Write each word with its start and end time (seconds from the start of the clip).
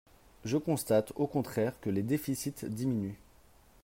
Je 0.45 0.57
constate, 0.57 1.13
au 1.15 1.27
contraire, 1.27 1.79
que 1.79 1.91
les 1.91 2.01
déficits 2.01 2.55
diminuent. 2.65 3.19